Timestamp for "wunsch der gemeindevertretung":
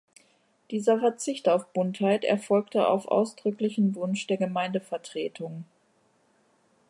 3.93-5.63